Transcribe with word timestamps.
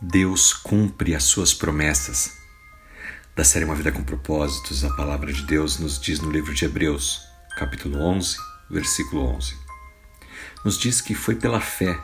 Deus 0.00 0.52
cumpre 0.52 1.14
as 1.14 1.24
suas 1.24 1.54
promessas. 1.54 2.36
Da 3.34 3.42
série 3.42 3.64
Uma 3.64 3.74
Vida 3.74 3.90
com 3.90 4.04
Propósitos, 4.04 4.84
a 4.84 4.94
palavra 4.94 5.32
de 5.32 5.42
Deus 5.44 5.78
nos 5.78 5.98
diz 5.98 6.20
no 6.20 6.30
livro 6.30 6.52
de 6.52 6.66
Hebreus, 6.66 7.22
capítulo 7.56 7.98
11, 8.02 8.36
versículo 8.68 9.22
11. 9.22 9.56
Nos 10.62 10.78
diz 10.78 11.00
que 11.00 11.14
foi 11.14 11.34
pela 11.34 11.62
fé 11.62 11.98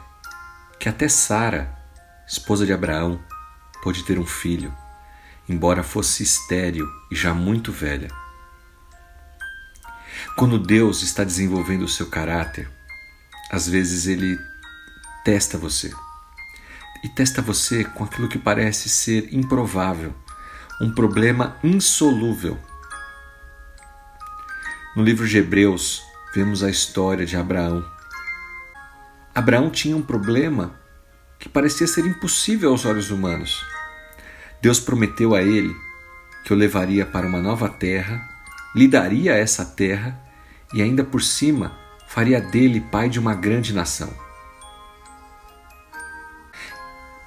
que 0.81 0.89
até 0.89 1.07
Sara, 1.07 1.71
esposa 2.27 2.65
de 2.65 2.73
Abraão, 2.73 3.23
pôde 3.83 4.05
ter 4.05 4.19
um 4.19 4.27
filho, 4.27 4.75
embora 5.47 5.83
fosse 5.83 6.23
estéril 6.23 6.89
e 7.11 7.15
já 7.15 7.35
muito 7.35 7.71
velha. 7.71 8.09
Quando 10.35 10.59
Deus 10.59 11.03
está 11.03 11.25
desenvolvendo 11.25 11.83
o 11.83 11.89
seu 11.89 12.07
caráter, 12.07 12.71
às 13.51 13.69
vezes 13.69 14.07
ele 14.07 14.39
testa 15.27 15.59
você 15.59 15.93
e 17.03 17.09
testa 17.09 17.43
você 17.43 17.85
com 17.85 18.05
aquilo 18.05 18.29
que 18.29 18.39
parece 18.39 18.89
ser 18.89 19.35
improvável, 19.35 20.15
um 20.81 20.93
problema 20.93 21.57
insolúvel. 21.63 22.59
No 24.95 25.03
livro 25.03 25.27
de 25.27 25.39
Hebreus, 25.39 26.03
vemos 26.35 26.63
a 26.63 26.71
história 26.71 27.27
de 27.27 27.37
Abraão. 27.37 27.85
Abraão 29.35 29.71
tinha 29.71 29.97
um 29.97 30.03
problema 30.03 30.79
que 31.39 31.49
parecia 31.49 31.87
ser 31.87 32.07
impossível 32.07 32.71
aos 32.71 32.85
olhos 32.85 33.11
humanos. 33.11 33.65
Deus 34.61 34.79
prometeu 34.79 35.35
a 35.35 35.43
ele 35.43 35.75
que 36.45 36.53
o 36.53 36.57
levaria 36.57 37.05
para 37.05 37.27
uma 37.27 37.41
nova 37.41 37.69
terra, 37.69 38.29
lhe 38.75 38.87
daria 38.87 39.35
essa 39.35 39.65
terra 39.65 40.21
e 40.73 40.83
ainda 40.83 41.05
por 41.05 41.23
cima 41.23 41.73
faria 42.09 42.41
dele 42.41 42.81
pai 42.81 43.09
de 43.09 43.19
uma 43.19 43.35
grande 43.35 43.73
nação. 43.73 44.13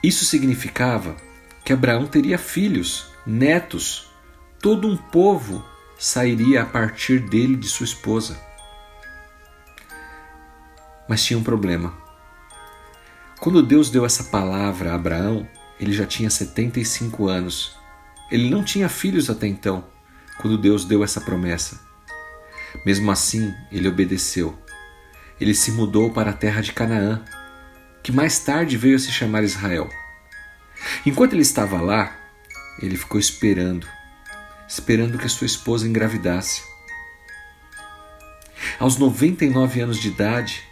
Isso 0.05 0.23
significava 0.23 1.15
que 1.63 1.73
Abraão 1.73 2.05
teria 2.05 2.37
filhos, 2.37 3.07
netos, 3.25 4.07
todo 4.61 4.87
um 4.87 4.95
povo 4.95 5.65
sairia 5.97 6.61
a 6.61 6.65
partir 6.65 7.19
dele 7.27 7.55
de 7.55 7.67
sua 7.67 7.85
esposa. 7.85 8.39
Mas 11.09 11.25
tinha 11.25 11.39
um 11.39 11.43
problema. 11.43 11.91
Quando 13.39 13.63
Deus 13.63 13.89
deu 13.89 14.05
essa 14.05 14.25
palavra 14.25 14.91
a 14.91 14.95
Abraão, 14.95 15.49
ele 15.79 15.91
já 15.91 16.05
tinha 16.05 16.29
75 16.29 17.27
anos. 17.27 17.75
Ele 18.29 18.47
não 18.47 18.63
tinha 18.63 18.87
filhos 18.87 19.27
até 19.27 19.47
então, 19.47 19.87
quando 20.39 20.55
Deus 20.55 20.85
deu 20.85 21.03
essa 21.03 21.19
promessa. 21.19 21.79
Mesmo 22.85 23.09
assim, 23.09 23.51
ele 23.71 23.87
obedeceu. 23.87 24.55
Ele 25.41 25.55
se 25.55 25.71
mudou 25.71 26.11
para 26.11 26.29
a 26.29 26.33
terra 26.33 26.61
de 26.61 26.73
Canaã, 26.73 27.25
que 28.03 28.11
mais 28.11 28.37
tarde 28.37 28.77
veio 28.77 28.97
a 28.97 28.99
se 28.99 29.11
chamar 29.11 29.43
Israel. 29.43 29.89
Enquanto 31.05 31.33
ele 31.33 31.41
estava 31.41 31.81
lá, 31.81 32.15
ele 32.79 32.97
ficou 32.97 33.19
esperando, 33.19 33.87
esperando 34.67 35.17
que 35.17 35.25
a 35.25 35.29
sua 35.29 35.47
esposa 35.47 35.87
engravidasse. 35.87 36.63
Aos 38.79 38.97
99 38.97 39.81
anos 39.81 39.99
de 39.99 40.09
idade, 40.09 40.63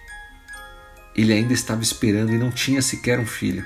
ele 1.16 1.32
ainda 1.32 1.54
estava 1.54 1.82
esperando 1.82 2.32
e 2.32 2.38
não 2.38 2.52
tinha 2.52 2.82
sequer 2.82 3.20
um 3.20 3.26
filho. 3.26 3.66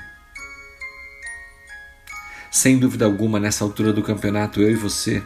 Sem 2.50 2.78
dúvida 2.78 3.04
alguma, 3.04 3.38
nessa 3.38 3.64
altura 3.64 3.92
do 3.92 4.02
campeonato, 4.02 4.60
eu 4.60 4.70
e 4.70 4.74
você, 4.74 5.22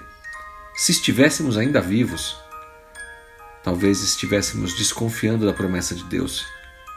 se 0.75 0.93
estivéssemos 0.93 1.57
ainda 1.57 1.81
vivos, 1.81 2.37
talvez 3.63 4.03
estivéssemos 4.03 4.75
desconfiando 4.75 5.47
da 5.47 5.53
promessa 5.53 5.95
de 5.95 6.05
Deus. 6.05 6.47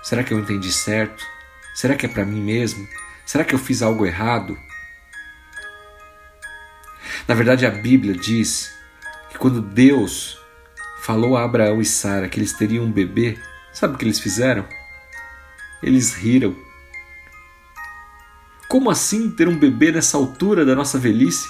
Será 0.03 0.23
que 0.23 0.33
eu 0.33 0.39
entendi 0.39 0.71
certo? 0.71 1.25
Será 1.73 1.95
que 1.95 2.05
é 2.05 2.09
para 2.09 2.25
mim 2.25 2.41
mesmo? 2.41 2.87
Será 3.25 3.43
que 3.43 3.55
eu 3.55 3.59
fiz 3.59 3.81
algo 3.81 4.05
errado? 4.05 4.57
Na 7.27 7.33
verdade, 7.33 7.65
a 7.65 7.71
Bíblia 7.71 8.13
diz 8.13 8.71
que 9.31 9.37
quando 9.37 9.61
Deus 9.61 10.37
falou 11.01 11.35
a 11.35 11.43
Abraão 11.43 11.81
e 11.81 11.85
Sara 11.85 12.29
que 12.29 12.39
eles 12.39 12.53
teriam 12.53 12.85
um 12.85 12.91
bebê, 12.91 13.37
sabe 13.73 13.95
o 13.95 13.97
que 13.97 14.05
eles 14.05 14.19
fizeram? 14.19 14.67
Eles 15.81 16.13
riram. 16.13 16.55
Como 18.69 18.91
assim 18.91 19.31
ter 19.31 19.47
um 19.47 19.57
bebê 19.57 19.91
nessa 19.91 20.17
altura 20.17 20.63
da 20.63 20.75
nossa 20.75 20.99
velhice? 20.99 21.47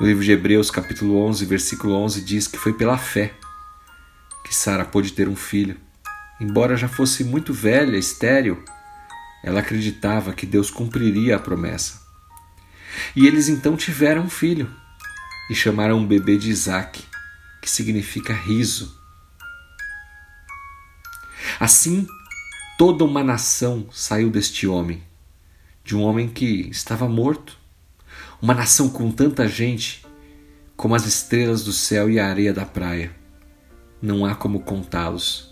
No 0.00 0.06
livro 0.06 0.24
de 0.24 0.32
Hebreus, 0.32 0.70
capítulo 0.70 1.18
11, 1.26 1.44
versículo 1.44 1.94
11, 1.94 2.22
diz 2.22 2.46
que 2.46 2.58
foi 2.58 2.72
pela 2.72 2.96
fé 2.96 3.34
que 4.44 4.54
Sara 4.54 4.84
pôde 4.84 5.12
ter 5.12 5.28
um 5.28 5.36
filho. 5.36 5.78
Embora 6.40 6.76
já 6.76 6.88
fosse 6.88 7.22
muito 7.22 7.52
velha, 7.52 7.96
estéril, 7.96 8.64
ela 9.44 9.60
acreditava 9.60 10.32
que 10.32 10.46
Deus 10.46 10.70
cumpriria 10.70 11.36
a 11.36 11.38
promessa. 11.38 12.00
E 13.14 13.26
eles 13.26 13.48
então 13.48 13.76
tiveram 13.76 14.22
um 14.22 14.30
filho 14.30 14.74
e 15.50 15.54
chamaram 15.54 16.02
o 16.02 16.06
bebê 16.06 16.38
de 16.38 16.50
Isaac, 16.50 17.04
que 17.60 17.68
significa 17.68 18.32
riso. 18.32 18.98
Assim, 21.58 22.06
toda 22.78 23.04
uma 23.04 23.22
nação 23.22 23.86
saiu 23.92 24.30
deste 24.30 24.66
homem, 24.66 25.02
de 25.84 25.94
um 25.94 26.02
homem 26.02 26.28
que 26.28 26.68
estava 26.70 27.08
morto. 27.08 27.58
Uma 28.40 28.54
nação 28.54 28.88
com 28.88 29.10
tanta 29.10 29.46
gente 29.46 30.06
como 30.74 30.94
as 30.94 31.04
estrelas 31.04 31.62
do 31.62 31.72
céu 31.72 32.08
e 32.08 32.18
a 32.18 32.26
areia 32.26 32.54
da 32.54 32.64
praia 32.64 33.14
não 34.00 34.24
há 34.24 34.34
como 34.34 34.60
contá-los. 34.60 35.49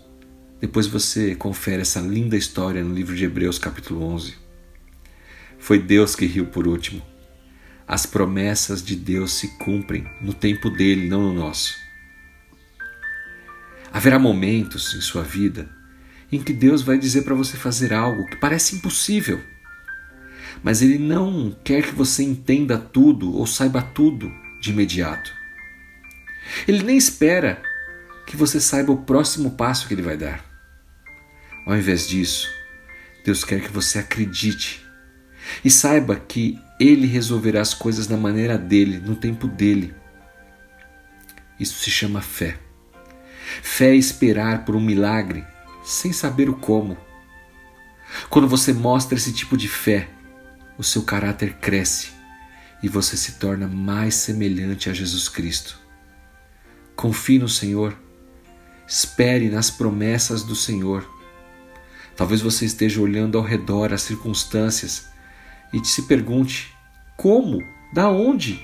Depois 0.59 0.87
você 0.87 1.35
confere 1.35 1.83
essa 1.83 2.01
linda 2.01 2.35
história 2.35 2.83
no 2.83 2.93
livro 2.93 3.15
de 3.15 3.23
Hebreus, 3.23 3.57
capítulo 3.57 4.03
11. 4.03 4.35
Foi 5.57 5.79
Deus 5.79 6.17
que 6.17 6.25
riu 6.25 6.47
por 6.47 6.67
último. 6.67 7.01
As 7.87 8.05
promessas 8.05 8.83
de 8.83 8.93
Deus 8.95 9.31
se 9.31 9.47
cumprem 9.57 10.05
no 10.21 10.33
tempo 10.33 10.69
dele, 10.69 11.07
não 11.07 11.21
no 11.21 11.33
nosso. 11.33 11.73
Haverá 13.91 14.19
momentos 14.19 14.93
em 14.93 15.01
sua 15.01 15.23
vida 15.23 15.69
em 16.29 16.43
que 16.43 16.51
Deus 16.51 16.81
vai 16.81 16.97
dizer 16.97 17.23
para 17.23 17.33
você 17.33 17.55
fazer 17.55 17.93
algo 17.93 18.25
que 18.27 18.35
parece 18.35 18.75
impossível, 18.75 19.41
mas 20.61 20.81
Ele 20.81 20.99
não 20.99 21.57
quer 21.63 21.83
que 21.83 21.95
você 21.95 22.21
entenda 22.21 22.77
tudo 22.77 23.33
ou 23.33 23.47
saiba 23.47 23.81
tudo 23.81 24.29
de 24.61 24.71
imediato. 24.71 25.33
Ele 26.67 26.83
nem 26.83 26.97
espera 26.97 27.61
que 28.27 28.35
você 28.35 28.59
saiba 28.59 28.91
o 28.91 29.03
próximo 29.03 29.51
passo 29.51 29.87
que 29.87 29.93
ele 29.93 30.01
vai 30.01 30.17
dar. 30.17 30.48
Ao 31.69 31.77
invés 31.77 32.07
disso, 32.07 32.49
Deus 33.23 33.43
quer 33.43 33.61
que 33.61 33.71
você 33.71 33.99
acredite 33.99 34.83
e 35.63 35.69
saiba 35.69 36.15
que 36.15 36.59
Ele 36.79 37.05
resolverá 37.05 37.61
as 37.61 37.75
coisas 37.75 38.07
na 38.07 38.17
maneira 38.17 38.57
dele, 38.57 38.97
no 38.97 39.15
tempo 39.15 39.47
dele. 39.47 39.93
Isso 41.59 41.77
se 41.77 41.91
chama 41.91 42.21
fé. 42.21 42.57
Fé 43.61 43.91
é 43.91 43.95
esperar 43.95 44.65
por 44.65 44.75
um 44.75 44.81
milagre 44.81 45.45
sem 45.83 46.11
saber 46.11 46.49
o 46.49 46.55
como. 46.55 46.97
Quando 48.31 48.47
você 48.47 48.73
mostra 48.73 49.15
esse 49.15 49.31
tipo 49.31 49.55
de 49.55 49.67
fé, 49.67 50.09
o 50.75 50.83
seu 50.83 51.03
caráter 51.03 51.53
cresce 51.57 52.09
e 52.81 52.89
você 52.89 53.15
se 53.15 53.33
torna 53.33 53.67
mais 53.67 54.15
semelhante 54.15 54.89
a 54.89 54.93
Jesus 54.93 55.29
Cristo. 55.29 55.77
Confie 56.95 57.37
no 57.37 57.47
Senhor 57.47 57.95
Espere 58.89 59.49
nas 59.49 59.69
promessas 59.69 60.41
do 60.41 60.55
Senhor. 60.55 61.18
Talvez 62.19 62.41
você 62.41 62.65
esteja 62.65 62.99
olhando 62.99 63.37
ao 63.37 63.43
redor 63.45 63.93
as 63.93 64.01
circunstâncias 64.01 65.07
e 65.71 65.81
se 65.85 66.01
pergunte: 66.01 66.75
como? 67.15 67.63
Da 67.93 68.09
onde? 68.09 68.59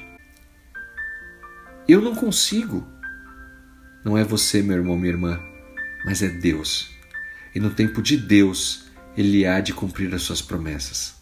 Eu 1.87 2.01
não 2.01 2.13
consigo. 2.13 2.85
Não 4.03 4.17
é 4.17 4.25
você, 4.25 4.61
meu 4.61 4.75
irmão, 4.75 4.97
minha 4.97 5.13
irmã, 5.13 5.39
mas 6.03 6.21
é 6.21 6.27
Deus. 6.27 6.89
E 7.55 7.59
no 7.61 7.69
tempo 7.69 8.01
de 8.01 8.17
Deus, 8.17 8.87
Ele 9.15 9.45
há 9.45 9.61
de 9.61 9.71
cumprir 9.71 10.13
as 10.13 10.23
suas 10.23 10.41
promessas. 10.41 11.15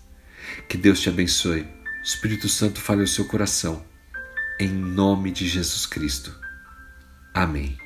Que 0.67 0.75
Deus 0.75 0.99
te 1.01 1.09
abençoe. 1.09 1.61
O 1.61 2.03
Espírito 2.03 2.49
Santo 2.49 2.81
fale 2.81 3.01
ao 3.01 3.07
seu 3.07 3.25
coração. 3.25 3.85
Em 4.59 4.69
nome 4.69 5.29
de 5.29 5.47
Jesus 5.47 5.85
Cristo. 5.85 6.35
Amém. 7.31 7.82